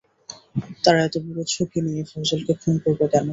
তারা 0.83 0.99
এত 1.07 1.15
বড় 1.25 1.39
ঝুঁকি 1.51 1.79
নিয়ে 1.85 2.03
ফয়জলকে 2.09 2.53
খুন 2.61 2.75
করবে 2.83 3.05
কেন? 3.11 3.25